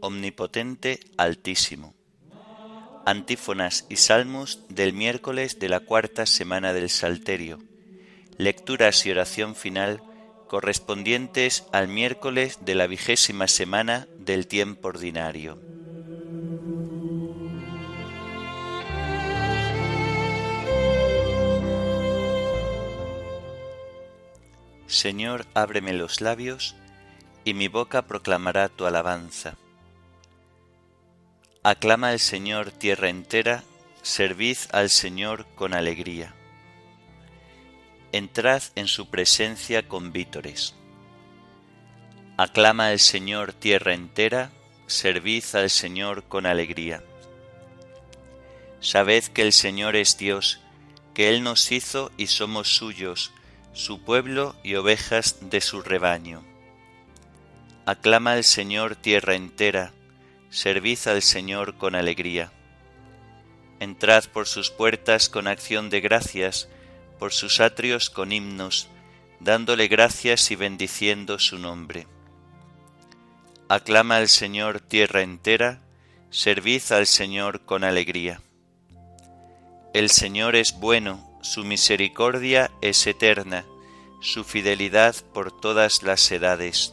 omnipotente 0.00 1.00
altísimo. 1.16 1.94
Antífonas 3.04 3.86
y 3.88 3.96
salmos 3.96 4.60
del 4.68 4.92
miércoles 4.92 5.58
de 5.58 5.68
la 5.68 5.80
cuarta 5.80 6.26
semana 6.26 6.72
del 6.72 6.90
Salterio. 6.90 7.58
Lecturas 8.36 9.04
y 9.06 9.10
oración 9.10 9.54
final 9.54 10.02
correspondientes 10.46 11.64
al 11.72 11.88
miércoles 11.88 12.58
de 12.62 12.74
la 12.74 12.86
vigésima 12.86 13.48
semana 13.48 14.08
del 14.18 14.46
tiempo 14.46 14.88
ordinario. 14.88 15.58
Señor, 24.86 25.46
ábreme 25.52 25.92
los 25.92 26.22
labios, 26.22 26.74
y 27.48 27.54
mi 27.54 27.68
boca 27.68 28.02
proclamará 28.02 28.68
tu 28.68 28.84
alabanza. 28.84 29.56
Aclama 31.62 32.10
al 32.10 32.20
Señor 32.20 32.72
tierra 32.72 33.08
entera, 33.08 33.64
servid 34.02 34.58
al 34.70 34.90
Señor 34.90 35.46
con 35.54 35.72
alegría. 35.72 36.34
Entrad 38.12 38.62
en 38.74 38.86
su 38.86 39.08
presencia 39.08 39.88
con 39.88 40.12
vítores. 40.12 40.74
Aclama 42.36 42.88
al 42.88 42.98
Señor 42.98 43.54
tierra 43.54 43.94
entera, 43.94 44.50
servid 44.86 45.44
al 45.54 45.70
Señor 45.70 46.24
con 46.24 46.44
alegría. 46.44 47.02
Sabed 48.80 49.24
que 49.24 49.40
el 49.40 49.54
Señor 49.54 49.96
es 49.96 50.18
Dios, 50.18 50.60
que 51.14 51.30
Él 51.30 51.42
nos 51.42 51.72
hizo 51.72 52.12
y 52.18 52.26
somos 52.26 52.76
suyos, 52.76 53.32
su 53.72 54.02
pueblo 54.02 54.54
y 54.62 54.74
ovejas 54.74 55.38
de 55.40 55.62
su 55.62 55.80
rebaño. 55.80 56.47
Aclama 57.88 58.32
al 58.32 58.44
Señor 58.44 58.96
tierra 58.96 59.34
entera, 59.34 59.94
servid 60.50 60.98
al 61.06 61.22
Señor 61.22 61.78
con 61.78 61.94
alegría. 61.94 62.52
Entrad 63.80 64.24
por 64.24 64.46
sus 64.46 64.68
puertas 64.70 65.30
con 65.30 65.48
acción 65.48 65.88
de 65.88 66.02
gracias, 66.02 66.68
por 67.18 67.32
sus 67.32 67.60
atrios 67.60 68.10
con 68.10 68.30
himnos, 68.30 68.88
dándole 69.40 69.88
gracias 69.88 70.50
y 70.50 70.54
bendiciendo 70.54 71.38
su 71.38 71.58
nombre. 71.58 72.06
Aclama 73.70 74.18
al 74.18 74.28
Señor 74.28 74.80
tierra 74.80 75.22
entera, 75.22 75.80
servid 76.28 76.82
al 76.90 77.06
Señor 77.06 77.64
con 77.64 77.84
alegría. 77.84 78.42
El 79.94 80.10
Señor 80.10 80.56
es 80.56 80.78
bueno, 80.78 81.38
su 81.40 81.64
misericordia 81.64 82.70
es 82.82 83.06
eterna, 83.06 83.64
su 84.20 84.44
fidelidad 84.44 85.16
por 85.32 85.58
todas 85.58 86.02
las 86.02 86.30
edades. 86.30 86.92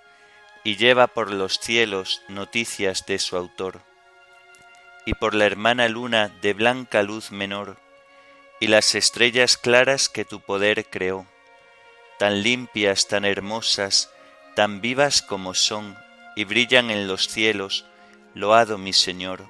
y 0.63 0.77
lleva 0.77 1.07
por 1.07 1.31
los 1.31 1.59
cielos 1.59 2.21
noticias 2.27 3.05
de 3.05 3.17
su 3.19 3.35
autor, 3.35 3.81
y 5.05 5.15
por 5.15 5.33
la 5.33 5.45
hermana 5.45 5.87
luna 5.87 6.29
de 6.41 6.53
blanca 6.53 7.01
luz 7.01 7.31
menor, 7.31 7.77
y 8.59 8.67
las 8.67 8.93
estrellas 8.93 9.57
claras 9.57 10.07
que 10.07 10.23
tu 10.23 10.39
poder 10.39 10.85
creó, 10.85 11.25
tan 12.19 12.43
limpias, 12.43 13.07
tan 13.07 13.25
hermosas, 13.25 14.11
tan 14.55 14.81
vivas 14.81 15.23
como 15.23 15.55
son, 15.55 15.97
y 16.35 16.43
brillan 16.43 16.91
en 16.91 17.07
los 17.07 17.27
cielos, 17.27 17.85
loado 18.35 18.77
mi 18.77 18.93
Señor. 18.93 19.47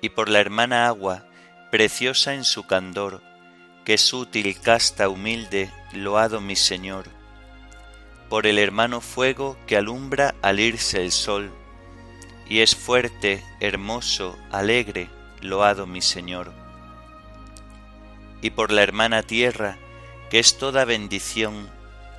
Y 0.00 0.10
por 0.10 0.28
la 0.28 0.38
hermana 0.38 0.86
agua, 0.86 1.26
preciosa 1.72 2.34
en 2.34 2.44
su 2.44 2.66
candor, 2.66 3.20
que 3.84 3.94
es 3.94 4.12
útil, 4.12 4.58
casta, 4.60 5.08
humilde, 5.08 5.70
loado 5.92 6.40
mi 6.40 6.54
Señor 6.54 7.19
por 8.30 8.46
el 8.46 8.60
hermano 8.60 9.00
fuego 9.00 9.56
que 9.66 9.76
alumbra 9.76 10.36
al 10.40 10.60
irse 10.60 11.02
el 11.02 11.10
sol, 11.10 11.50
y 12.48 12.60
es 12.60 12.76
fuerte, 12.76 13.44
hermoso, 13.58 14.38
alegre, 14.52 15.10
loado 15.42 15.84
mi 15.86 16.00
Señor. 16.00 16.52
Y 18.40 18.50
por 18.50 18.70
la 18.70 18.84
hermana 18.84 19.24
tierra, 19.24 19.78
que 20.30 20.38
es 20.38 20.58
toda 20.58 20.84
bendición, 20.84 21.68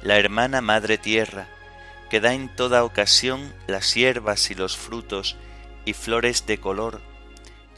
la 0.03 0.17
hermana 0.17 0.59
madre 0.59 0.97
tierra, 0.97 1.47
que 2.09 2.19
da 2.19 2.33
en 2.33 2.53
toda 2.53 2.83
ocasión 2.83 3.53
las 3.67 3.95
hierbas 3.95 4.51
y 4.51 4.55
los 4.55 4.75
frutos 4.75 5.38
y 5.85 5.93
flores 5.93 6.45
de 6.45 6.57
color, 6.57 6.99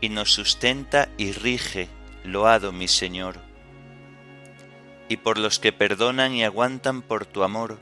y 0.01 0.09
nos 0.09 0.33
sustenta 0.33 1.07
y 1.17 1.33
rige, 1.33 1.87
loado 2.23 2.71
mi 2.71 2.87
Señor. 2.87 3.37
Y 5.07 5.17
por 5.17 5.37
los 5.37 5.59
que 5.59 5.71
perdonan 5.71 6.33
y 6.33 6.43
aguantan 6.43 7.03
por 7.03 7.27
tu 7.27 7.43
amor, 7.43 7.77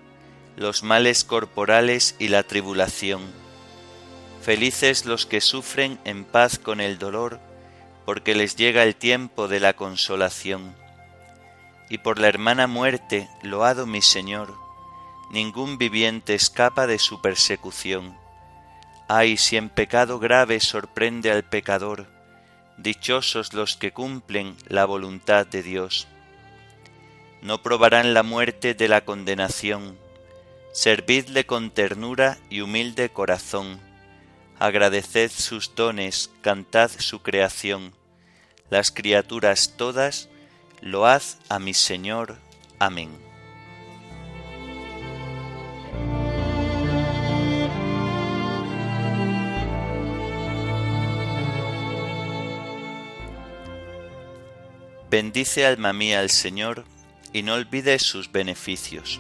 los 0.56 0.84
males 0.84 1.24
corporales 1.24 2.16
y 2.20 2.28
la 2.28 2.44
tribulación. 2.44 3.22
Felices 4.42 5.06
los 5.06 5.26
que 5.26 5.42
sufren 5.42 6.00
en 6.04 6.24
paz 6.24 6.58
con 6.58 6.82
el 6.82 6.98
dolor, 6.98 7.40
porque 8.06 8.36
les 8.36 8.56
llega 8.56 8.84
el 8.84 8.96
tiempo 8.96 9.48
de 9.48 9.60
la 9.60 9.74
consolación. 9.74 10.76
Y 11.90 12.00
por 12.00 12.20
la 12.20 12.28
hermana 12.28 12.68
muerte, 12.68 13.30
loado 13.44 13.86
mi 13.86 14.02
Señor, 14.02 14.56
ningún 15.32 15.78
viviente 15.78 16.34
escapa 16.34 16.88
de 16.88 17.00
su 17.00 17.22
persecución. 17.22 18.18
Ay, 19.08 19.38
si 19.38 19.58
en 19.58 19.70
pecado 19.70 20.20
grave 20.20 20.60
sorprende 20.60 21.32
al 21.32 21.44
pecador, 21.44 22.08
dichosos 22.78 23.54
los 23.54 23.76
que 23.76 23.92
cumplen 23.92 24.56
la 24.68 24.86
voluntad 24.86 25.46
de 25.46 25.64
Dios. 25.64 26.08
No 27.42 27.62
probarán 27.62 28.14
la 28.14 28.24
muerte 28.24 28.74
de 28.74 28.88
la 28.88 29.02
condenación, 29.02 29.98
Servidle 30.74 31.46
con 31.46 31.70
ternura 31.70 32.38
y 32.50 32.62
humilde 32.62 33.10
corazón, 33.10 33.82
agradeced 34.58 35.30
sus 35.30 35.76
dones, 35.76 36.32
cantad 36.42 36.90
su 36.98 37.22
creación, 37.22 37.94
las 38.70 38.90
criaturas 38.90 39.74
todas, 39.76 40.30
load 40.80 41.22
a 41.50 41.60
mi 41.60 41.74
Señor. 41.74 42.38
Amén. 42.80 43.10
Bendice 55.10 55.66
alma 55.66 55.92
mía 55.92 56.22
al 56.22 56.30
Señor, 56.30 56.86
y 57.34 57.44
no 57.44 57.56
olvides 57.56 58.04
sus 58.04 58.32
beneficios. 58.32 59.20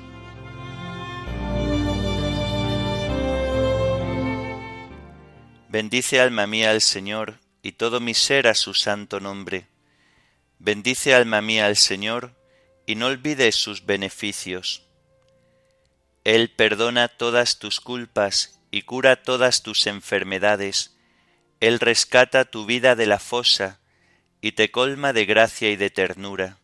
Bendice 5.71 6.19
alma 6.19 6.47
mía 6.47 6.71
al 6.71 6.81
Señor, 6.81 7.39
y 7.63 7.71
todo 7.71 8.01
mi 8.01 8.13
ser 8.13 8.49
a 8.49 8.55
su 8.55 8.73
santo 8.73 9.21
nombre. 9.21 9.69
Bendice 10.59 11.15
alma 11.15 11.41
mía 11.41 11.65
al 11.65 11.77
Señor, 11.77 12.35
y 12.85 12.95
no 12.95 13.05
olvides 13.05 13.55
sus 13.55 13.85
beneficios. 13.85 14.83
Él 16.25 16.51
perdona 16.51 17.07
todas 17.07 17.57
tus 17.57 17.79
culpas 17.79 18.59
y 18.69 18.81
cura 18.81 19.23
todas 19.23 19.63
tus 19.63 19.87
enfermedades. 19.87 20.97
Él 21.61 21.79
rescata 21.79 22.43
tu 22.43 22.65
vida 22.65 22.97
de 22.97 23.05
la 23.05 23.19
fosa 23.19 23.79
y 24.41 24.51
te 24.51 24.71
colma 24.71 25.13
de 25.13 25.23
gracia 25.23 25.69
y 25.69 25.77
de 25.77 25.89
ternura. 25.89 26.57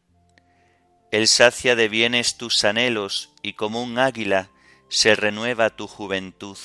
Él 1.12 1.30
sacia 1.30 1.77
de 1.77 1.88
bienes 1.88 2.36
tus 2.36 2.65
anhelos 2.65 3.31
y 3.42 3.54
como 3.54 3.81
un 3.81 4.00
águila 4.00 4.50
se 4.89 5.15
renueva 5.15 5.69
tu 5.69 5.88
juventud. 5.88 6.57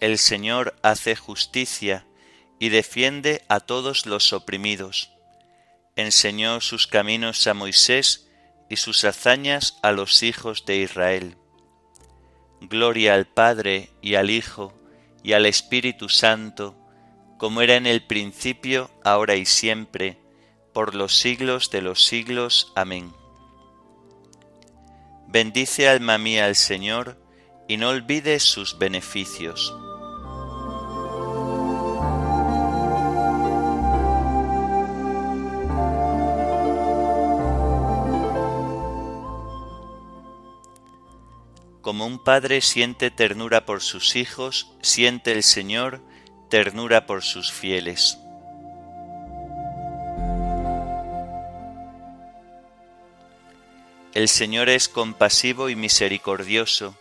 El 0.00 0.18
Señor 0.18 0.76
hace 0.82 1.16
justicia 1.16 2.06
y 2.60 2.68
defiende 2.68 3.44
a 3.48 3.58
todos 3.58 4.06
los 4.06 4.32
oprimidos. 4.32 5.10
Enseñó 5.96 6.60
sus 6.60 6.86
caminos 6.86 7.44
a 7.48 7.54
Moisés 7.54 8.28
y 8.70 8.76
sus 8.76 9.04
hazañas 9.04 9.78
a 9.82 9.90
los 9.90 10.22
hijos 10.22 10.64
de 10.66 10.76
Israel. 10.76 11.36
Gloria 12.60 13.14
al 13.14 13.26
Padre 13.26 13.90
y 14.00 14.14
al 14.14 14.30
Hijo 14.30 14.72
y 15.24 15.32
al 15.32 15.46
Espíritu 15.46 16.08
Santo, 16.08 16.76
como 17.36 17.60
era 17.60 17.74
en 17.74 17.86
el 17.86 18.04
principio, 18.04 18.90
ahora 19.04 19.34
y 19.34 19.46
siempre, 19.46 20.18
por 20.72 20.94
los 20.94 21.16
siglos 21.16 21.70
de 21.70 21.82
los 21.82 22.04
siglos. 22.04 22.72
Amén. 22.76 23.12
Bendice 25.26 25.88
alma 25.88 26.18
mía 26.18 26.46
al 26.46 26.54
Señor, 26.54 27.20
y 27.68 27.76
no 27.76 27.90
olvides 27.90 28.44
sus 28.44 28.78
beneficios. 28.78 29.74
Como 41.98 42.06
un 42.06 42.20
padre 42.20 42.60
siente 42.60 43.10
ternura 43.10 43.66
por 43.66 43.82
sus 43.82 44.14
hijos, 44.14 44.70
siente 44.82 45.32
el 45.32 45.42
Señor 45.42 46.00
ternura 46.48 47.06
por 47.06 47.24
sus 47.24 47.50
fieles. 47.50 48.18
El 54.14 54.28
Señor 54.28 54.68
es 54.68 54.88
compasivo 54.88 55.70
y 55.70 55.74
misericordioso, 55.74 56.96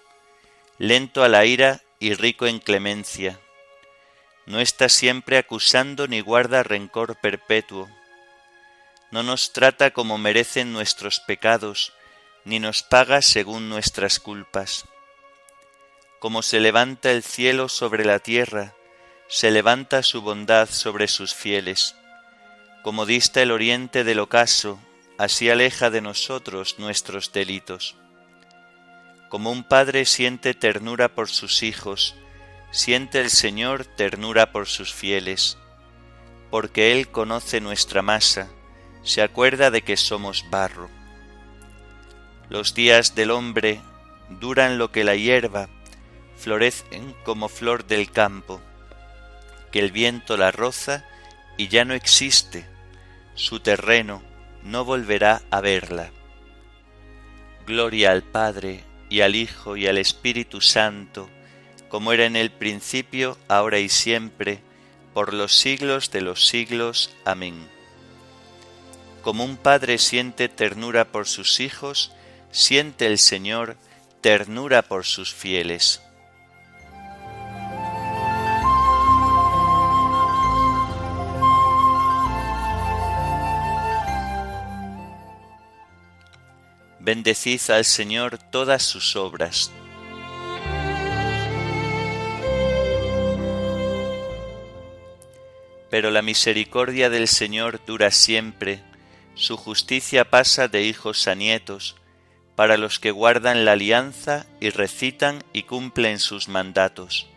lento 0.80 1.24
a 1.24 1.30
la 1.30 1.46
ira 1.46 1.84
y 2.00 2.16
rico 2.16 2.48
en 2.48 2.58
clemencia. 2.58 3.40
No 4.48 4.60
está 4.60 4.90
siempre 4.90 5.38
acusando 5.38 6.08
ni 6.08 6.22
guarda 6.22 6.64
rencor 6.64 7.18
perpetuo. 7.22 7.88
No 9.12 9.22
nos 9.22 9.54
trata 9.54 9.92
como 9.92 10.18
merecen 10.18 10.74
nuestros 10.74 11.20
pecados, 11.20 11.94
ni 12.48 12.60
nos 12.60 12.82
paga 12.82 13.22
según 13.22 13.68
nuestras 13.68 14.22
culpas. 14.22 14.86
Como 16.20 16.42
se 16.42 16.62
levanta 16.62 17.12
el 17.12 17.22
cielo 17.22 17.68
sobre 17.68 18.06
la 18.06 18.20
tierra, 18.20 18.74
se 19.28 19.52
levanta 19.52 20.02
su 20.02 20.22
bondad 20.22 20.70
sobre 20.70 21.10
sus 21.10 21.36
fieles. 21.36 21.98
Como 22.84 23.06
dista 23.06 23.42
el 23.42 23.52
oriente 23.52 24.06
del 24.06 24.20
ocaso, 24.20 24.80
así 25.18 25.50
aleja 25.50 25.90
de 25.90 26.00
nosotros 26.00 26.80
nuestros 26.80 27.34
delitos. 27.34 27.98
Como 29.28 29.52
un 29.52 29.66
padre 29.66 30.06
siente 30.06 30.54
ternura 30.54 31.10
por 31.10 31.28
sus 31.28 31.64
hijos, 31.64 32.16
siente 32.72 33.20
el 33.20 33.30
Señor 33.30 33.84
ternura 33.84 34.54
por 34.54 34.68
sus 34.68 34.94
fieles, 34.94 35.58
porque 36.50 36.94
Él 36.94 37.10
conoce 37.12 37.60
nuestra 37.60 38.02
masa, 38.02 38.48
se 39.04 39.22
acuerda 39.22 39.70
de 39.70 39.82
que 39.82 39.98
somos 39.98 40.46
barro. 40.50 40.97
Los 42.50 42.74
días 42.74 43.16
del 43.16 43.32
hombre 43.32 43.82
duran 44.30 44.78
lo 44.78 44.92
que 44.92 45.04
la 45.04 45.16
hierba, 45.16 45.70
florecen 46.38 47.16
como 47.24 47.50
flor 47.50 47.86
del 47.86 48.12
campo, 48.12 48.62
que 49.72 49.80
el 49.80 49.92
viento 49.92 50.38
la 50.38 50.52
roza 50.52 51.06
y 51.58 51.68
ya 51.68 51.84
no 51.84 51.94
existe, 51.94 52.66
su 53.36 53.60
terreno 53.60 54.22
no 54.64 54.86
volverá 54.86 55.42
a 55.52 55.62
verla. 55.62 56.12
Gloria 57.66 58.12
al 58.12 58.24
Padre 58.24 58.84
y 59.10 59.22
al 59.22 59.36
Hijo 59.36 59.76
y 59.76 59.88
al 59.88 59.98
Espíritu 59.98 60.62
Santo, 60.62 61.30
como 61.90 62.14
era 62.14 62.26
en 62.26 62.36
el 62.36 62.52
principio, 62.52 63.38
ahora 63.48 63.80
y 63.80 63.90
siempre, 63.90 64.60
por 65.14 65.34
los 65.34 65.58
siglos 65.58 66.12
de 66.12 66.22
los 66.22 66.48
siglos. 66.48 67.16
Amén. 67.26 67.68
Como 69.22 69.44
un 69.44 69.58
padre 69.58 69.98
siente 69.98 70.48
ternura 70.48 71.06
por 71.12 71.28
sus 71.28 71.60
hijos, 71.60 72.12
siente 72.52 73.06
el 73.06 73.18
Señor 73.18 73.78
ternura 74.22 74.82
por 74.82 75.06
sus 75.06 75.34
fieles. 75.34 76.02
Bendecid 87.00 87.62
al 87.70 87.86
Señor 87.86 88.38
todas 88.38 88.84
sus 88.84 89.16
obras. 89.16 89.72
Pero 95.90 96.12
la 96.12 96.22
misericordia 96.22 97.10
del 97.10 97.30
Señor 97.30 97.80
dura 97.86 98.12
siempre, 98.12 98.82
su 99.36 99.56
justicia 99.56 100.30
pasa 100.30 100.68
de 100.68 100.84
hijos 100.84 101.30
a 101.30 101.36
nietos, 101.36 101.96
para 102.58 102.76
los 102.78 102.98
que 102.98 103.12
guardan 103.12 103.66
la 103.66 103.74
alianza 103.74 104.48
y 104.60 104.72
recitan 104.72 105.44
y 105.54 105.62
cumplen 105.62 106.18
sus 106.18 106.48
mandatos. 106.48 107.28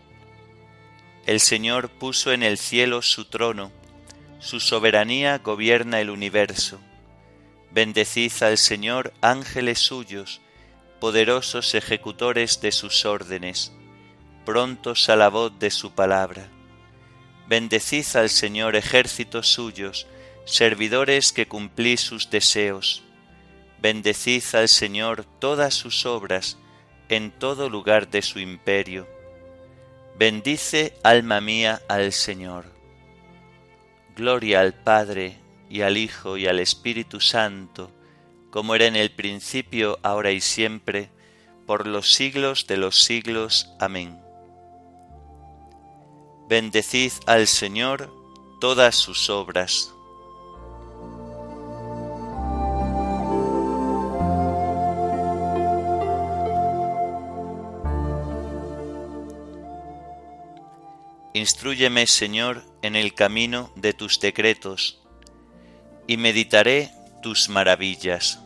El 1.27 1.41
Señor 1.41 1.91
puso 1.91 2.33
en 2.33 2.43
el 2.43 2.57
cielo 2.57 3.03
su 3.03 3.27
trono, 3.27 3.71
su 4.39 4.61
soberanía 4.61 5.37
gobierna 5.37 6.00
el 6.00 6.09
universo. 6.09 6.81
Bendecid 7.71 8.33
al 8.43 8.57
Señor 8.57 9.12
ángeles 9.21 9.81
suyos, 9.81 10.41
poderosos 11.00 11.75
ejecutores 11.75 12.62
de 12.62 12.73
sus 12.73 13.05
órdenes, 13.05 13.73
prontos 14.47 15.11
a 15.11 15.17
la 15.17 15.29
voz 15.29 15.53
de 15.59 15.71
su 15.71 15.93
palabra. 15.93 16.49
Bendecid 17.47 18.07
al 18.17 18.31
Señor 18.31 18.75
ejércitos 18.75 19.49
suyos, 19.49 20.07
servidores 20.47 21.31
que 21.35 21.47
cumplís 21.47 22.00
sus 22.00 22.31
deseos 22.31 23.03
Bendecid 23.80 24.42
al 24.52 24.68
Señor 24.68 25.25
todas 25.38 25.75
sus 25.75 26.04
obras 26.04 26.58
en 27.08 27.30
todo 27.30 27.70
lugar 27.70 28.10
de 28.10 28.20
su 28.20 28.38
imperio. 28.38 29.08
Bendice, 30.18 30.92
alma 31.02 31.40
mía, 31.40 31.80
al 31.88 32.12
Señor. 32.12 32.66
Gloria 34.14 34.60
al 34.60 34.75
Padre, 34.75 35.38
y 35.70 35.80
al 35.80 35.96
Hijo, 35.96 36.37
y 36.37 36.46
al 36.46 36.58
Espíritu 36.60 37.20
Santo, 37.20 37.90
como 38.50 38.75
era 38.75 38.84
en 38.87 38.96
el 38.96 39.12
principio, 39.12 39.99
ahora 40.02 40.30
y 40.30 40.42
siempre, 40.42 41.08
por 41.66 41.87
los 41.87 42.12
siglos 42.12 42.66
de 42.66 42.76
los 42.76 43.02
siglos. 43.02 43.70
Amén. 43.80 44.20
Bendecid 46.50 47.12
al 47.26 47.46
Señor 47.46 48.12
todas 48.60 48.96
sus 48.96 49.30
obras 49.30 49.94
Instruyeme, 61.40 62.06
Señor, 62.06 62.62
en 62.82 62.97
el 62.97 63.14
camino 63.14 63.73
de 63.75 63.94
tus 63.94 64.20
decretos, 64.20 65.00
y 66.06 66.18
meditaré 66.18 66.90
tus 67.23 67.49
maravillas. 67.49 68.40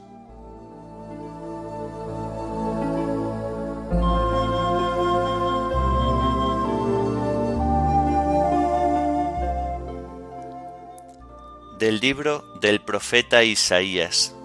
Del 11.80 11.98
libro 11.98 12.44
del 12.60 12.80
profeta 12.80 13.42
Isaías. 13.42 14.36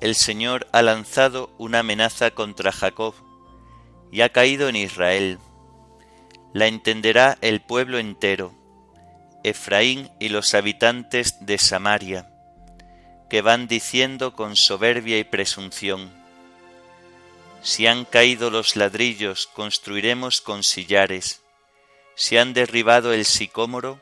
El 0.00 0.14
Señor 0.14 0.66
ha 0.72 0.82
lanzado 0.82 1.50
una 1.58 1.80
amenaza 1.80 2.30
contra 2.30 2.72
Jacob 2.72 3.14
y 4.10 4.22
ha 4.22 4.30
caído 4.30 4.68
en 4.68 4.76
Israel. 4.76 5.38
La 6.52 6.66
entenderá 6.66 7.38
el 7.42 7.60
pueblo 7.60 7.98
entero, 7.98 8.54
Efraín 9.44 10.10
y 10.18 10.30
los 10.30 10.54
habitantes 10.54 11.44
de 11.44 11.58
Samaria, 11.58 12.30
que 13.28 13.42
van 13.42 13.68
diciendo 13.68 14.34
con 14.34 14.56
soberbia 14.56 15.18
y 15.18 15.24
presunción, 15.24 16.10
si 17.62 17.86
han 17.86 18.06
caído 18.06 18.50
los 18.50 18.74
ladrillos, 18.74 19.46
construiremos 19.46 20.40
con 20.40 20.62
sillares, 20.64 21.42
si 22.14 22.38
han 22.38 22.54
derribado 22.54 23.12
el 23.12 23.26
sicómoro, 23.26 24.00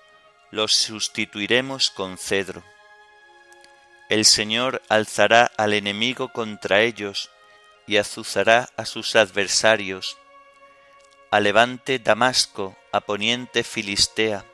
los 0.52 0.72
sustituiremos 0.72 1.90
con 1.90 2.18
cedro. 2.18 2.62
El 4.08 4.24
Señor 4.24 4.80
alzará 4.88 5.52
al 5.58 5.74
enemigo 5.74 6.28
contra 6.32 6.80
ellos 6.80 7.30
y 7.86 7.98
azuzará 7.98 8.70
a 8.78 8.86
sus 8.86 9.14
adversarios. 9.16 10.16
A 11.30 11.40
levante 11.40 11.98
Damasco, 11.98 12.74
a 12.90 13.02
poniente 13.02 13.64
Filistea, 13.64 14.46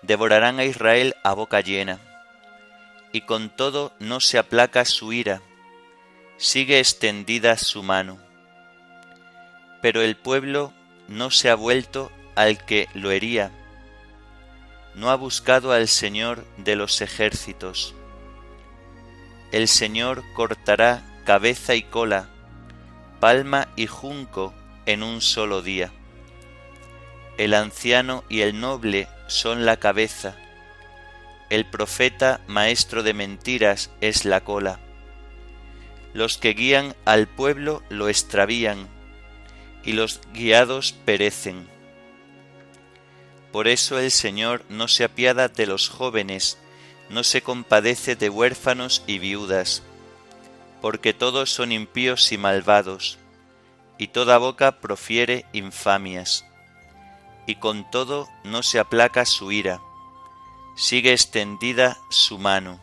devorarán 0.00 0.58
a 0.58 0.64
Israel 0.64 1.14
a 1.22 1.34
boca 1.34 1.60
llena. 1.60 2.00
Y 3.12 3.22
con 3.22 3.54
todo 3.54 3.92
no 3.98 4.20
se 4.20 4.38
aplaca 4.38 4.86
su 4.86 5.12
ira, 5.12 5.42
sigue 6.38 6.78
extendida 6.78 7.58
su 7.58 7.82
mano. 7.82 8.18
Pero 9.82 10.00
el 10.00 10.16
pueblo 10.16 10.72
no 11.08 11.30
se 11.30 11.50
ha 11.50 11.56
vuelto 11.56 12.10
al 12.36 12.64
que 12.64 12.88
lo 12.94 13.10
hería, 13.10 13.50
no 14.94 15.10
ha 15.10 15.14
buscado 15.16 15.72
al 15.72 15.88
Señor 15.88 16.46
de 16.56 16.74
los 16.74 17.02
ejércitos 17.02 17.94
el 19.52 19.68
Señor 19.68 20.24
cortará 20.34 21.02
cabeza 21.24 21.74
y 21.74 21.82
cola, 21.82 22.28
palma 23.20 23.68
y 23.76 23.86
junco 23.86 24.54
en 24.86 25.02
un 25.02 25.20
solo 25.20 25.62
día. 25.62 25.92
El 27.38 27.54
anciano 27.54 28.24
y 28.28 28.40
el 28.40 28.58
noble 28.60 29.08
son 29.28 29.64
la 29.64 29.76
cabeza, 29.76 30.36
el 31.50 31.66
profeta 31.66 32.40
maestro 32.46 33.02
de 33.02 33.12
mentiras 33.12 33.90
es 34.00 34.24
la 34.24 34.42
cola. 34.42 34.80
Los 36.14 36.38
que 36.38 36.54
guían 36.54 36.96
al 37.04 37.28
pueblo 37.28 37.82
lo 37.90 38.08
extravían, 38.08 38.88
y 39.84 39.92
los 39.92 40.20
guiados 40.32 40.92
perecen. 41.04 41.68
Por 43.52 43.68
eso 43.68 43.98
el 43.98 44.10
Señor 44.10 44.64
no 44.70 44.88
se 44.88 45.04
apiada 45.04 45.48
de 45.48 45.66
los 45.66 45.90
jóvenes, 45.90 46.58
no 47.12 47.24
se 47.24 47.42
compadece 47.42 48.16
de 48.16 48.30
huérfanos 48.30 49.04
y 49.06 49.18
viudas, 49.18 49.82
porque 50.80 51.12
todos 51.12 51.52
son 51.52 51.70
impíos 51.70 52.32
y 52.32 52.38
malvados, 52.38 53.18
y 53.98 54.08
toda 54.08 54.38
boca 54.38 54.80
profiere 54.80 55.44
infamias, 55.52 56.46
y 57.46 57.56
con 57.56 57.88
todo 57.90 58.28
no 58.44 58.62
se 58.62 58.78
aplaca 58.78 59.26
su 59.26 59.52
ira, 59.52 59.82
sigue 60.74 61.12
extendida 61.12 61.98
su 62.08 62.38
mano. 62.38 62.80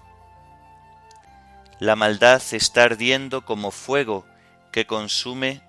La 1.79 1.95
maldad 1.95 2.43
está 2.51 2.83
ardiendo 2.83 3.45
como 3.45 3.71
fuego 3.71 4.27
que 4.71 4.85
consume 4.85 5.63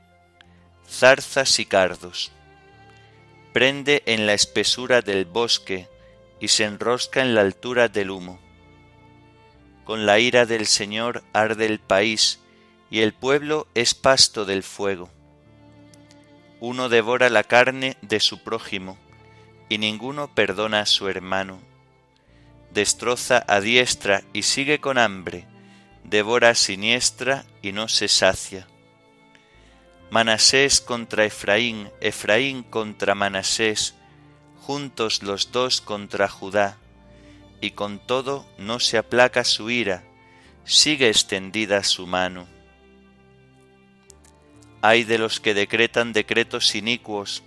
zarzas 0.87 1.59
y 1.61 1.65
cardos. 1.65 2.31
Prende 3.55 4.03
en 4.05 4.27
la 4.27 4.35
espesura 4.35 5.01
del 5.01 5.25
bosque 5.25 5.89
y 6.41 6.49
se 6.49 6.65
enrosca 6.65 7.23
en 7.23 7.35
la 7.35 7.41
altura 7.41 7.89
del 7.89 8.11
humo 8.11 8.50
con 9.91 10.07
la 10.07 10.21
ira 10.21 10.47
del 10.47 10.69
Señor 10.69 11.25
arde 11.33 11.67
el 11.67 11.81
país, 11.81 12.39
y 12.93 13.01
el 13.01 13.13
pueblo 13.13 13.67
es 13.75 13.93
pasto 13.93 14.45
del 14.45 14.63
fuego. 14.63 15.11
Uno 16.61 16.89
devora 16.89 17.29
la 17.29 17.43
carne 17.43 17.97
de 18.01 18.21
su 18.21 18.45
prójimo, 18.45 18.97
y 19.69 19.79
ninguno 19.79 20.33
perdona 20.33 20.83
a 20.83 20.87
su 20.87 21.09
hermano. 21.09 21.59
Destroza 22.73 23.45
a 23.49 23.61
diestra 23.61 24.23
y 24.33 24.45
sigue 24.45 24.79
con 24.79 24.97
hambre, 24.97 25.49
devora 26.05 26.51
a 26.51 26.55
siniestra 26.55 27.45
y 27.61 27.73
no 27.73 27.89
se 27.89 28.07
sacia. 28.07 28.69
Manasés 30.09 30.81
contra 30.81 31.25
Efraín, 31.25 31.91
Efraín 32.01 32.63
contra 32.63 33.17
Manasés, 33.17 33.97
juntos 34.61 35.25
los 35.25 35.51
dos 35.51 35.81
contra 35.81 36.29
Judá 36.29 36.79
y 37.61 37.73
con 37.73 37.99
todo 37.99 38.47
no 38.59 38.81
se 38.81 38.99
aplaca 38.99 39.45
su 39.45 39.71
ira, 39.71 40.05
sigue 40.65 41.09
extendida 41.09 41.83
su 41.85 42.07
mano. 42.07 42.47
Hay 44.83 45.05
de 45.05 45.19
los 45.19 45.41
que 45.41 45.53
decretan 45.53 46.13
decretos 46.13 46.75
inicuos, 46.75 47.43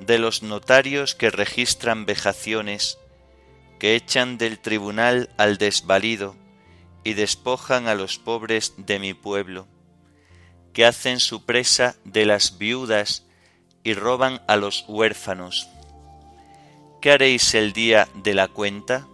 de 0.00 0.18
los 0.18 0.42
notarios 0.42 1.14
que 1.14 1.30
registran 1.30 2.06
vejaciones, 2.06 2.98
que 3.78 3.96
echan 3.96 4.38
del 4.38 4.58
tribunal 4.58 5.30
al 5.36 5.58
desvalido 5.58 6.36
y 7.04 7.14
despojan 7.14 7.88
a 7.88 7.94
los 7.94 8.18
pobres 8.18 8.74
de 8.76 8.98
mi 8.98 9.14
pueblo, 9.14 9.66
que 10.72 10.84
hacen 10.84 11.20
su 11.20 11.44
presa 11.44 11.96
de 12.04 12.26
las 12.26 12.58
viudas 12.58 13.24
y 13.82 13.94
roban 13.94 14.42
a 14.46 14.56
los 14.56 14.84
huérfanos. 14.88 15.68
¿Qué 17.00 17.12
haréis 17.12 17.54
el 17.54 17.72
día 17.72 18.08
de 18.14 18.34
la 18.34 18.48
cuenta? 18.48 19.06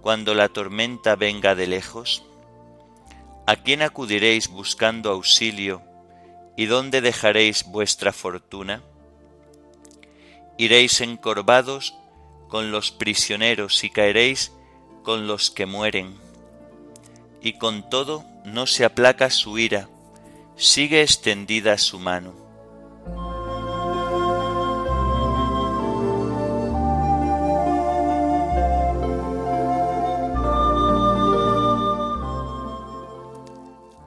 Cuando 0.00 0.34
la 0.34 0.48
tormenta 0.48 1.16
venga 1.16 1.54
de 1.54 1.66
lejos? 1.66 2.24
¿A 3.46 3.56
quién 3.56 3.82
acudiréis 3.82 4.48
buscando 4.48 5.10
auxilio 5.10 5.82
y 6.56 6.66
dónde 6.66 7.00
dejaréis 7.00 7.64
vuestra 7.64 8.12
fortuna? 8.12 8.82
Iréis 10.56 11.00
encorvados 11.00 11.94
con 12.48 12.70
los 12.70 12.90
prisioneros 12.90 13.82
y 13.84 13.90
caeréis 13.90 14.52
con 15.02 15.26
los 15.26 15.50
que 15.50 15.66
mueren. 15.66 16.14
Y 17.40 17.54
con 17.54 17.88
todo 17.88 18.24
no 18.44 18.66
se 18.66 18.84
aplaca 18.84 19.30
su 19.30 19.58
ira, 19.58 19.88
sigue 20.56 21.02
extendida 21.02 21.78
su 21.78 21.98
mano. 21.98 22.49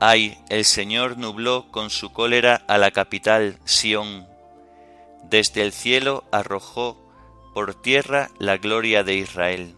Ay, 0.06 0.38
el 0.50 0.66
Señor 0.66 1.18
nubló 1.18 1.72
con 1.72 1.90
su 1.90 2.12
cólera 2.12 2.62
a 2.68 2.78
la 2.78 2.92
capital, 2.92 3.58
Sión. 3.64 4.28
Desde 5.30 5.62
el 5.62 5.72
cielo 5.72 6.26
arrojó 6.30 6.98
por 7.54 7.74
tierra 7.74 8.30
la 8.38 8.58
gloria 8.58 9.06
de 9.06 9.16
Israel. 9.16 9.78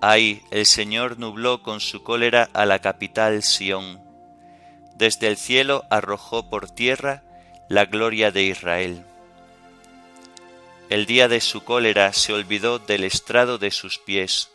Ay, 0.00 0.44
el 0.52 0.64
Señor 0.64 1.18
nubló 1.18 1.64
con 1.64 1.80
su 1.80 2.04
cólera 2.04 2.48
a 2.52 2.66
la 2.66 2.78
capital, 2.78 3.42
Sión. 3.42 4.00
Desde 4.94 5.26
el 5.26 5.36
cielo 5.36 5.82
arrojó 5.90 6.48
por 6.48 6.70
tierra 6.70 7.24
la 7.68 7.86
gloria 7.86 8.30
de 8.30 8.44
Israel. 8.44 9.04
El 10.88 11.04
día 11.04 11.26
de 11.26 11.40
su 11.40 11.64
cólera 11.64 12.12
se 12.12 12.32
olvidó 12.32 12.78
del 12.78 13.02
estrado 13.02 13.58
de 13.58 13.72
sus 13.72 13.98
pies. 13.98 14.52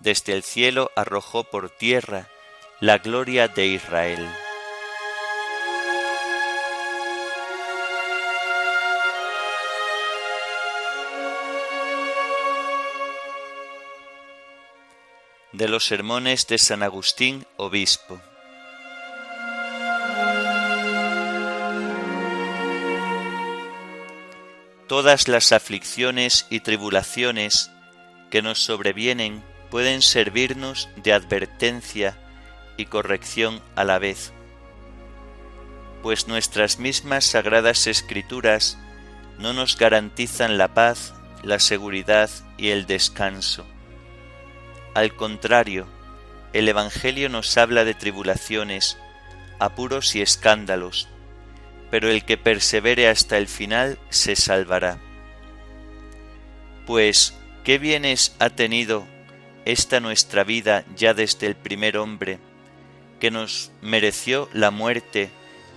Desde 0.00 0.32
el 0.32 0.42
cielo 0.42 0.90
arrojó 0.96 1.44
por 1.44 1.68
tierra 1.68 2.30
la 2.80 2.98
gloria 2.98 3.48
de 3.48 3.66
Israel. 3.66 4.24
De 15.50 15.66
los 15.66 15.86
sermones 15.86 16.46
de 16.46 16.58
San 16.58 16.84
Agustín, 16.84 17.44
obispo. 17.56 18.20
Todas 24.86 25.26
las 25.26 25.50
aflicciones 25.50 26.46
y 26.48 26.60
tribulaciones 26.60 27.72
que 28.30 28.40
nos 28.40 28.60
sobrevienen 28.60 29.42
pueden 29.68 30.00
servirnos 30.00 30.88
de 31.02 31.12
advertencia 31.12 32.16
y 32.78 32.86
corrección 32.86 33.60
a 33.76 33.84
la 33.84 33.98
vez, 33.98 34.32
pues 36.02 36.28
nuestras 36.28 36.78
mismas 36.78 37.26
sagradas 37.26 37.86
escrituras 37.86 38.78
no 39.38 39.52
nos 39.52 39.76
garantizan 39.76 40.56
la 40.56 40.68
paz, 40.72 41.12
la 41.42 41.58
seguridad 41.58 42.30
y 42.56 42.68
el 42.68 42.86
descanso. 42.86 43.66
Al 44.94 45.14
contrario, 45.14 45.86
el 46.52 46.68
Evangelio 46.68 47.28
nos 47.28 47.56
habla 47.58 47.84
de 47.84 47.94
tribulaciones, 47.94 48.96
apuros 49.58 50.14
y 50.14 50.22
escándalos, 50.22 51.08
pero 51.90 52.08
el 52.10 52.24
que 52.24 52.38
persevere 52.38 53.08
hasta 53.08 53.38
el 53.38 53.48
final 53.48 53.98
se 54.08 54.36
salvará. 54.36 54.98
Pues, 56.86 57.34
¿qué 57.64 57.78
bienes 57.78 58.34
ha 58.38 58.50
tenido 58.50 59.06
esta 59.64 60.00
nuestra 60.00 60.44
vida 60.44 60.84
ya 60.96 61.12
desde 61.12 61.46
el 61.46 61.54
primer 61.54 61.98
hombre, 61.98 62.38
que 63.20 63.30
nos 63.30 63.70
mereció 63.82 64.48
la 64.52 64.70
muerte 64.70 65.30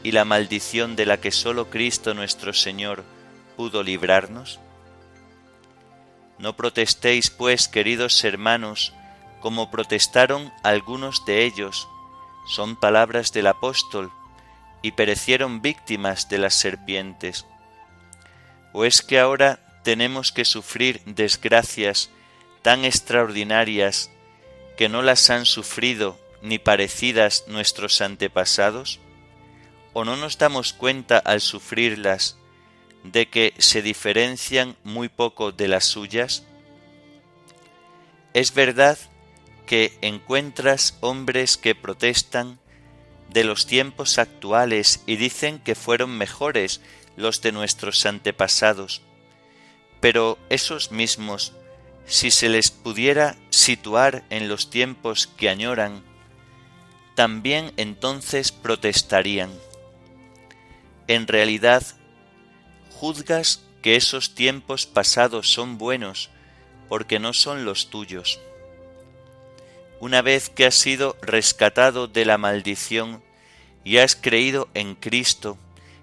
y 0.03 0.11
la 0.11 0.25
maldición 0.25 0.95
de 0.95 1.05
la 1.05 1.17
que 1.17 1.31
sólo 1.31 1.69
Cristo 1.69 2.13
nuestro 2.13 2.53
Señor 2.53 3.03
pudo 3.55 3.83
librarnos? 3.83 4.59
No 6.39 6.55
protestéis, 6.55 7.29
pues, 7.29 7.67
queridos 7.67 8.23
hermanos, 8.23 8.93
como 9.41 9.69
protestaron 9.69 10.51
algunos 10.63 11.25
de 11.25 11.45
ellos, 11.45 11.87
son 12.47 12.75
palabras 12.75 13.31
del 13.31 13.47
apóstol, 13.47 14.11
y 14.81 14.91
perecieron 14.93 15.61
víctimas 15.61 16.29
de 16.29 16.39
las 16.39 16.55
serpientes. 16.55 17.45
¿O 18.73 18.85
es 18.85 19.01
que 19.01 19.19
ahora 19.19 19.59
tenemos 19.83 20.31
que 20.31 20.45
sufrir 20.45 21.01
desgracias 21.05 22.09
tan 22.61 22.85
extraordinarias 22.85 24.09
que 24.77 24.89
no 24.89 25.01
las 25.01 25.29
han 25.29 25.45
sufrido 25.45 26.19
ni 26.41 26.59
parecidas 26.59 27.45
nuestros 27.47 28.01
antepasados? 28.01 28.99
¿O 29.93 30.05
no 30.05 30.15
nos 30.15 30.37
damos 30.37 30.73
cuenta 30.73 31.17
al 31.17 31.41
sufrirlas 31.41 32.37
de 33.03 33.27
que 33.27 33.53
se 33.57 33.81
diferencian 33.81 34.75
muy 34.83 35.09
poco 35.09 35.51
de 35.51 35.67
las 35.67 35.85
suyas? 35.85 36.43
Es 38.33 38.53
verdad 38.53 38.97
que 39.65 39.97
encuentras 40.01 40.97
hombres 41.01 41.57
que 41.57 41.75
protestan 41.75 42.59
de 43.29 43.43
los 43.43 43.65
tiempos 43.65 44.17
actuales 44.17 45.03
y 45.05 45.15
dicen 45.15 45.59
que 45.59 45.75
fueron 45.75 46.17
mejores 46.17 46.81
los 47.15 47.41
de 47.41 47.51
nuestros 47.51 48.05
antepasados, 48.05 49.01
pero 49.99 50.37
esos 50.49 50.91
mismos, 50.91 51.53
si 52.05 52.31
se 52.31 52.49
les 52.49 52.71
pudiera 52.71 53.37
situar 53.49 54.23
en 54.29 54.49
los 54.49 54.69
tiempos 54.69 55.27
que 55.27 55.49
añoran, 55.49 56.03
también 57.21 57.71
entonces 57.77 58.51
protestarían. 58.51 59.51
En 61.07 61.27
realidad, 61.27 61.83
juzgas 62.89 63.61
que 63.83 63.95
esos 63.95 64.33
tiempos 64.33 64.87
pasados 64.87 65.53
son 65.53 65.77
buenos 65.77 66.31
porque 66.89 67.19
no 67.19 67.33
son 67.33 67.63
los 67.63 67.91
tuyos. 67.91 68.39
Una 69.99 70.23
vez 70.23 70.49
que 70.49 70.65
has 70.65 70.73
sido 70.73 71.15
rescatado 71.21 72.07
de 72.07 72.25
la 72.25 72.39
maldición 72.39 73.21
y 73.83 73.97
has 73.97 74.15
creído 74.15 74.67
en 74.73 74.95
Cristo 74.95 75.59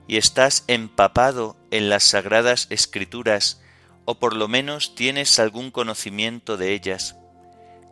y 0.07 0.19
estás 0.19 0.63
empapado 0.69 1.57
en 1.73 1.89
las 1.89 2.05
sagradas 2.05 2.69
escrituras, 2.71 3.61
o 4.05 4.21
por 4.21 4.37
lo 4.37 4.47
menos 4.47 4.95
tienes 4.95 5.41
algún 5.41 5.73
conocimiento 5.73 6.57
de 6.57 6.75
ellas, 6.75 7.17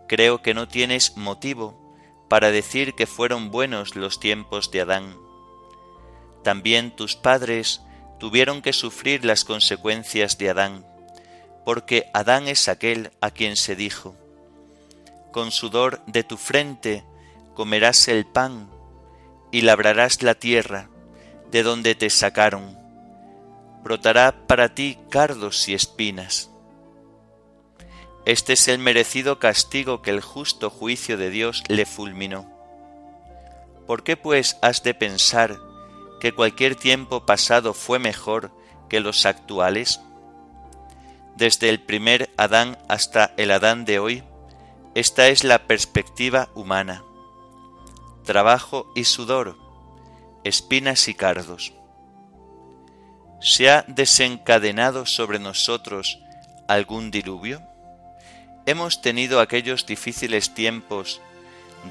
creo 0.06 0.42
que 0.42 0.54
no 0.54 0.68
tienes 0.68 1.16
motivo 1.16 1.85
para 2.28 2.50
decir 2.50 2.94
que 2.94 3.06
fueron 3.06 3.50
buenos 3.50 3.96
los 3.96 4.20
tiempos 4.20 4.70
de 4.70 4.80
Adán. 4.80 5.16
También 6.42 6.94
tus 6.94 7.16
padres 7.16 7.82
tuvieron 8.18 8.62
que 8.62 8.72
sufrir 8.72 9.24
las 9.24 9.44
consecuencias 9.44 10.38
de 10.38 10.50
Adán, 10.50 10.86
porque 11.64 12.06
Adán 12.14 12.48
es 12.48 12.68
aquel 12.68 13.10
a 13.20 13.30
quien 13.30 13.56
se 13.56 13.76
dijo, 13.76 14.16
con 15.32 15.50
sudor 15.50 16.00
de 16.06 16.24
tu 16.24 16.36
frente 16.36 17.04
comerás 17.54 18.08
el 18.08 18.24
pan 18.24 18.70
y 19.50 19.62
labrarás 19.62 20.22
la 20.22 20.34
tierra 20.34 20.88
de 21.50 21.62
donde 21.62 21.94
te 21.94 22.10
sacaron. 22.10 22.76
Brotará 23.82 24.46
para 24.46 24.74
ti 24.74 24.98
cardos 25.10 25.68
y 25.68 25.74
espinas. 25.74 26.50
Este 28.26 28.54
es 28.54 28.66
el 28.66 28.80
merecido 28.80 29.38
castigo 29.38 30.02
que 30.02 30.10
el 30.10 30.20
justo 30.20 30.68
juicio 30.68 31.16
de 31.16 31.30
Dios 31.30 31.62
le 31.68 31.86
fulminó. 31.86 32.44
¿Por 33.86 34.02
qué 34.02 34.16
pues 34.16 34.58
has 34.62 34.82
de 34.82 34.94
pensar 34.94 35.60
que 36.18 36.32
cualquier 36.32 36.74
tiempo 36.74 37.24
pasado 37.24 37.72
fue 37.72 38.00
mejor 38.00 38.50
que 38.88 38.98
los 38.98 39.26
actuales? 39.26 40.00
Desde 41.36 41.68
el 41.68 41.80
primer 41.80 42.28
Adán 42.36 42.76
hasta 42.88 43.32
el 43.36 43.52
Adán 43.52 43.84
de 43.84 44.00
hoy, 44.00 44.24
esta 44.96 45.28
es 45.28 45.44
la 45.44 45.68
perspectiva 45.68 46.48
humana. 46.56 47.04
Trabajo 48.24 48.90
y 48.96 49.04
sudor, 49.04 49.56
espinas 50.42 51.06
y 51.06 51.14
cardos. 51.14 51.74
¿Se 53.40 53.70
ha 53.70 53.84
desencadenado 53.86 55.06
sobre 55.06 55.38
nosotros 55.38 56.18
algún 56.66 57.12
diluvio? 57.12 57.62
¿Hemos 58.66 59.00
tenido 59.00 59.38
aquellos 59.38 59.86
difíciles 59.86 60.52
tiempos 60.52 61.20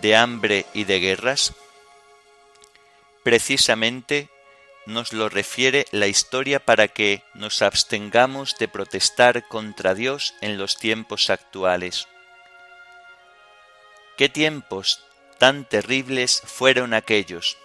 de 0.01 0.17
hambre 0.17 0.65
y 0.73 0.83
de 0.83 0.99
guerras? 0.99 1.53
Precisamente 3.23 4.29
nos 4.85 5.13
lo 5.13 5.29
refiere 5.29 5.85
la 5.91 6.07
historia 6.07 6.59
para 6.59 6.89
que 6.89 7.23
nos 7.33 7.61
abstengamos 7.61 8.57
de 8.59 8.67
protestar 8.67 9.47
contra 9.47 9.95
Dios 9.95 10.35
en 10.41 10.57
los 10.57 10.75
tiempos 10.77 11.29
actuales. 11.29 12.09
¿Qué 14.17 14.27
tiempos 14.27 14.99
tan 15.37 15.63
terribles 15.63 16.41
fueron 16.45 16.93
aquellos? 16.93 17.57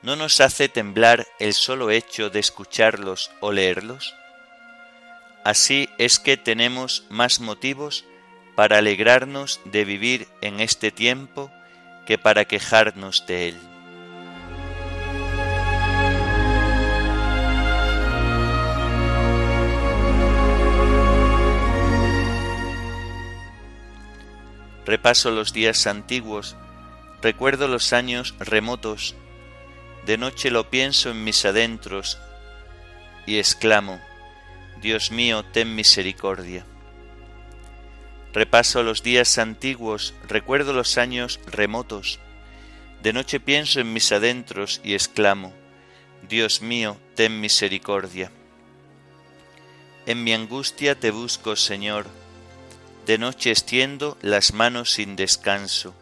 ¿No 0.00 0.16
nos 0.16 0.40
hace 0.40 0.70
temblar 0.70 1.26
el 1.38 1.52
solo 1.52 1.90
hecho 1.90 2.30
de 2.30 2.40
escucharlos 2.40 3.30
o 3.40 3.52
leerlos? 3.52 4.14
Así 5.44 5.88
es 5.98 6.20
que 6.20 6.36
tenemos 6.36 7.04
más 7.10 7.40
motivos 7.40 8.04
para 8.54 8.78
alegrarnos 8.78 9.60
de 9.64 9.84
vivir 9.84 10.28
en 10.40 10.60
este 10.60 10.92
tiempo 10.92 11.50
que 12.06 12.16
para 12.16 12.44
quejarnos 12.44 13.26
de 13.26 13.48
él. 13.48 13.60
Repaso 24.84 25.30
los 25.30 25.52
días 25.52 25.86
antiguos, 25.86 26.56
recuerdo 27.20 27.66
los 27.66 27.92
años 27.92 28.34
remotos, 28.38 29.14
de 30.06 30.18
noche 30.18 30.50
lo 30.50 30.70
pienso 30.70 31.10
en 31.10 31.22
mis 31.24 31.44
adentros 31.44 32.18
y 33.26 33.38
exclamo, 33.38 34.00
Dios 34.82 35.12
mío, 35.12 35.44
ten 35.44 35.76
misericordia. 35.76 36.66
Repaso 38.32 38.82
los 38.82 39.04
días 39.04 39.38
antiguos, 39.38 40.12
recuerdo 40.26 40.72
los 40.72 40.98
años 40.98 41.38
remotos, 41.46 42.18
de 43.00 43.12
noche 43.12 43.38
pienso 43.38 43.78
en 43.78 43.92
mis 43.92 44.10
adentros 44.10 44.80
y 44.82 44.94
exclamo, 44.94 45.52
Dios 46.28 46.62
mío, 46.62 46.96
ten 47.14 47.40
misericordia. 47.40 48.32
En 50.06 50.24
mi 50.24 50.32
angustia 50.32 50.98
te 50.98 51.12
busco, 51.12 51.54
Señor, 51.54 52.06
de 53.06 53.18
noche 53.18 53.52
extiendo 53.52 54.18
las 54.20 54.52
manos 54.52 54.90
sin 54.90 55.14
descanso 55.14 55.94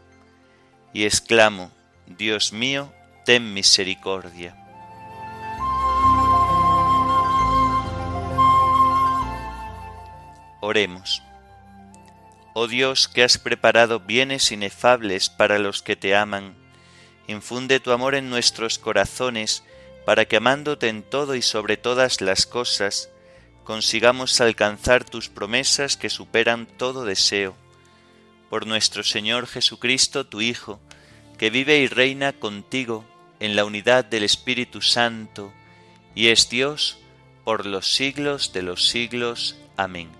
y 0.94 1.04
exclamo, 1.04 1.70
Dios 2.06 2.54
mío, 2.54 2.92
ten 3.26 3.52
misericordia. 3.52 4.60
Oremos. 10.61 11.23
Oh 12.53 12.66
Dios, 12.66 13.09
que 13.09 13.23
has 13.23 13.38
preparado 13.38 14.01
bienes 14.01 14.53
inefables 14.53 15.31
para 15.31 15.59
los 15.59 15.83
que 15.83 15.96
te 15.96 16.14
aman, 16.14 16.55
infunde 17.27 17.81
tu 17.81 17.92
amor 17.92 18.14
en 18.14 18.29
nuestros 18.29 18.79
corazones, 18.79 19.64
para 20.05 20.25
que 20.25 20.37
amándote 20.37 20.88
en 20.88 21.03
todo 21.03 21.35
y 21.35 21.42
sobre 21.42 21.77
todas 21.77 22.20
las 22.20 22.46
cosas, 22.46 23.11
consigamos 23.64 24.40
alcanzar 24.40 25.05
tus 25.05 25.29
promesas 25.29 25.96
que 25.96 26.11
superan 26.11 26.66
todo 26.66 27.05
deseo. 27.05 27.55
Por 28.49 28.66
nuestro 28.66 29.05
Señor 29.05 29.46
Jesucristo, 29.46 30.27
tu 30.27 30.40
Hijo, 30.40 30.81
que 31.38 31.51
vive 31.51 31.79
y 31.79 31.87
reina 31.87 32.33
contigo 32.33 33.05
en 33.38 33.57
la 33.57 33.64
unidad 33.64 34.05
del 34.05 34.25
Espíritu 34.25 34.83
Santo, 34.83 35.53
y 36.14 36.29
es 36.29 36.51
Dios 36.51 36.99
por 37.44 37.64
los 37.64 37.92
siglos 37.92 38.53
de 38.53 38.62
los 38.62 38.88
siglos. 38.88 39.57
Amén. 39.77 40.19